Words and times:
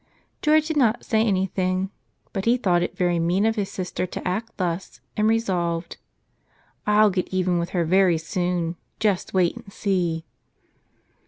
George 0.41 0.65
did 0.67 0.77
not 0.77 1.05
say 1.05 1.21
anything, 1.21 1.91
but 2.33 2.45
he 2.45 2.57
thought 2.57 2.81
it 2.81 2.97
very 2.97 3.19
mean 3.19 3.45
of 3.45 3.55
his 3.55 3.69
sister 3.69 4.07
to 4.07 4.27
act 4.27 4.57
thus, 4.57 4.99
and 5.15 5.27
resolved: 5.27 5.97
"I'll 6.87 7.11
get 7.11 7.31
even 7.31 7.59
with 7.59 7.69
her 7.69 7.85
very 7.85 8.17
soon. 8.17 8.77
Just 8.99 9.35
wait 9.35 9.55
and 9.55 9.71
see." 9.71 10.25